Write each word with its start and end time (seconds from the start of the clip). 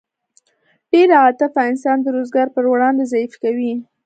ډېره 0.91 1.15
عاطفه 1.23 1.61
انسان 1.71 1.97
د 2.01 2.07
روزګار 2.15 2.47
په 2.55 2.59
وړاندې 2.73 3.03
ضعیف 3.11 3.33
کوي 3.43 3.73